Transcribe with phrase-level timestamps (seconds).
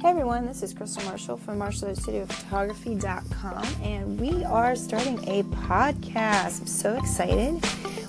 [0.00, 6.60] Hey everyone, this is Crystal Marshall from MarshallStudioPhotography.com, and we are starting a podcast.
[6.60, 7.60] I'm so excited.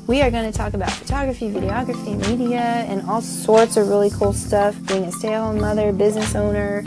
[0.05, 4.33] We are going to talk about photography, videography, media, and all sorts of really cool
[4.33, 4.75] stuff.
[4.85, 6.83] Being a stay-at-home mother, business owner,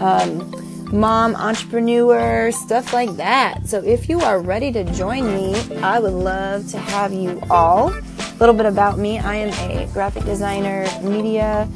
[0.00, 0.48] um,
[0.92, 3.66] mom, entrepreneur, stuff like that.
[3.66, 7.92] So if you are ready to join me, I would love to have you all.
[7.92, 8.00] A
[8.38, 11.68] little bit about me: I am a graphic designer, media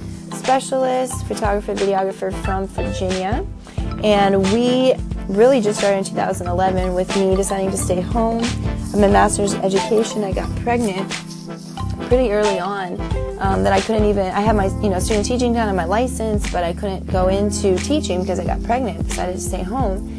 [0.49, 3.47] specialist, photographer, videographer from Virginia.
[4.03, 4.95] And we
[5.29, 8.43] really just started in 2011 with me deciding to stay home.
[8.95, 10.25] I'm a master's education.
[10.25, 11.13] I got pregnant
[12.09, 12.99] pretty early on
[13.41, 15.85] um, that I couldn't even, I had my, you know, student teaching done and my
[15.85, 20.15] license, but I couldn't go into teaching because I got pregnant, decided to stay home.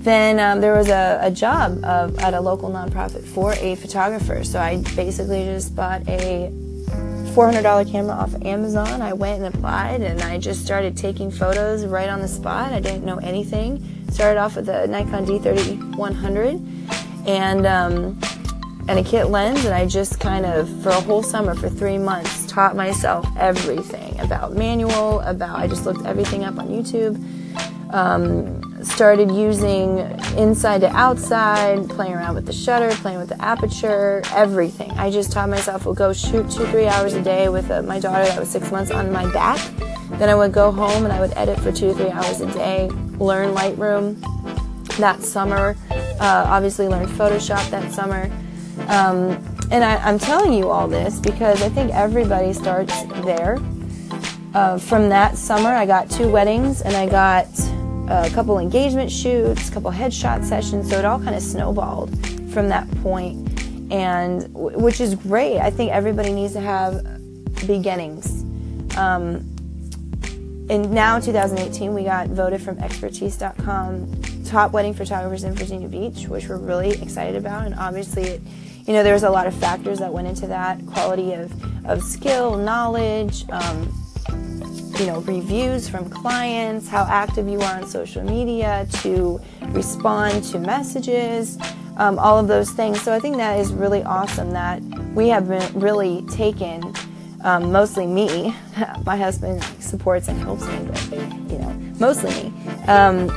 [0.00, 4.44] Then um, there was a, a job of, at a local nonprofit for a photographer.
[4.44, 6.52] So I basically just bought a
[7.36, 9.02] $400 camera off Amazon.
[9.02, 12.72] I went and applied and I just started taking photos right on the spot.
[12.72, 13.86] I didn't know anything.
[14.10, 18.18] Started off with a Nikon D3100 and um,
[18.88, 21.98] and a kit lens and I just kind of for a whole summer for three
[21.98, 27.16] months taught myself everything about manual about I just looked everything up on YouTube
[27.92, 29.98] um, started using
[30.36, 34.90] inside to outside, playing around with the shutter, playing with the aperture, everything.
[34.92, 37.98] I just taught myself would go shoot two, three hours a day with uh, my
[37.98, 39.60] daughter that was six months on my back.
[40.18, 42.88] Then I would go home and I would edit for two, three hours a day,
[43.18, 44.20] learn Lightroom
[44.96, 48.30] that summer, uh, obviously learned Photoshop that summer.
[48.88, 53.58] Um, and I, am telling you all this because I think everybody starts there.
[54.54, 57.46] Uh, from that summer, I got two weddings and I got
[58.08, 60.90] a couple engagement shoots, a couple headshot sessions.
[60.90, 62.10] So it all kind of snowballed
[62.52, 65.58] from that point, and which is great.
[65.58, 67.04] I think everybody needs to have
[67.66, 68.42] beginnings.
[68.96, 69.52] Um,
[70.68, 74.10] and now 2018 we got voted from expertise.com
[74.44, 78.40] top wedding photographers in virginia beach which we're really excited about and obviously it,
[78.84, 81.52] you know there's a lot of factors that went into that quality of,
[81.86, 83.92] of skill knowledge um,
[84.98, 90.58] you know, reviews from clients, how active you are on social media to respond to
[90.58, 91.58] messages,
[91.96, 93.00] um, all of those things.
[93.02, 94.82] So I think that is really awesome that
[95.14, 96.94] we have been really taken,
[97.44, 98.54] um, mostly me.
[99.04, 101.10] My husband supports and helps me, but
[101.50, 102.52] you know, mostly me.
[102.86, 103.30] Um,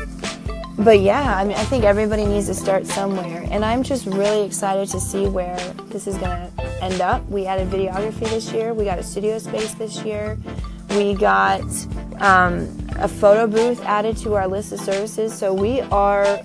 [0.80, 4.46] but yeah, I mean, I think everybody needs to start somewhere, and I'm just really
[4.46, 7.28] excited to see where this is going to end up.
[7.28, 8.74] We added videography this year.
[8.74, 10.38] We got a studio space this year.
[10.90, 11.62] We got
[12.20, 12.68] um,
[12.98, 15.34] a photo booth added to our list of services.
[15.34, 16.42] So we are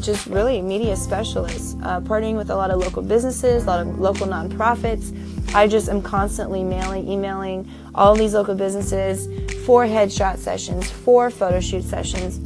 [0.00, 3.98] just really media specialists, uh, partnering with a lot of local businesses, a lot of
[3.98, 5.14] local nonprofits.
[5.54, 9.26] I just am constantly mailing, emailing all these local businesses
[9.64, 12.40] for headshot sessions, for photo shoot sessions,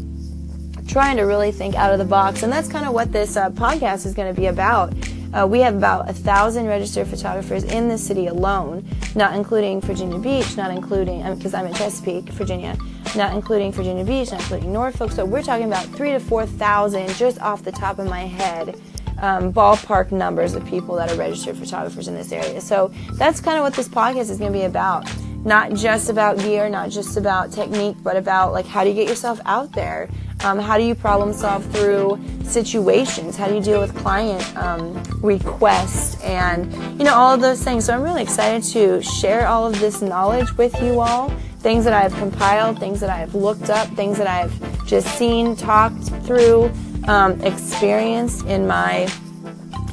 [0.86, 2.42] trying to really think out of the box.
[2.42, 4.92] And that's kind of what this uh, podcast is going to be about.
[5.32, 10.18] Uh, we have about a thousand registered photographers in the city alone, not including Virginia
[10.18, 12.76] Beach, not including, because I'm in Chesapeake, Virginia,
[13.14, 15.12] not including Virginia Beach, not including Norfolk.
[15.12, 18.80] So we're talking about three to 4,000 just off the top of my head.
[19.18, 22.58] Um, ballpark numbers of people that are registered photographers in this area.
[22.58, 25.06] So that's kind of what this podcast is going to be about.
[25.44, 29.08] Not just about gear, not just about technique, but about like how do you get
[29.08, 30.08] yourself out there?
[30.42, 33.36] Um, how do you problem solve through situations?
[33.36, 37.84] How do you deal with client um, requests and you know all of those things?
[37.84, 41.28] So I'm really excited to share all of this knowledge with you all.
[41.60, 45.06] Things that I have compiled, things that I have looked up, things that I've just
[45.18, 46.72] seen, talked through,
[47.06, 49.08] um, experienced in my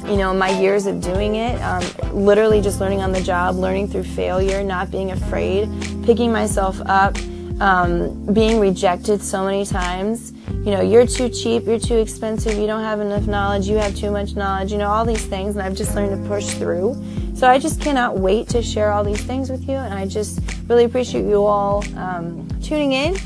[0.06, 1.84] you know my years of doing it um,
[2.14, 5.68] literally just learning on the job learning through failure not being afraid
[6.02, 7.14] picking myself up
[7.60, 10.32] um, being rejected so many times
[10.64, 13.94] you know, you're too cheap, you're too expensive, you don't have enough knowledge, you have
[13.94, 15.56] too much knowledge, you know, all these things.
[15.56, 16.94] And I've just learned to push through.
[17.34, 19.76] So I just cannot wait to share all these things with you.
[19.76, 23.16] And I just really appreciate you all um, tuning in.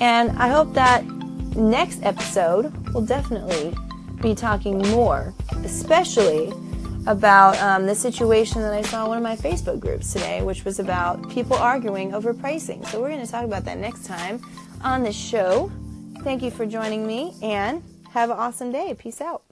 [0.00, 1.04] And I hope that
[1.56, 3.74] next episode will definitely
[4.20, 5.32] be talking more,
[5.64, 6.52] especially
[7.06, 10.64] about um, the situation that I saw in one of my Facebook groups today, which
[10.64, 12.84] was about people arguing over pricing.
[12.86, 14.40] So we're going to talk about that next time
[14.82, 15.70] on the show.
[16.22, 18.94] Thank you for joining me and have an awesome day.
[18.98, 19.42] Peace out.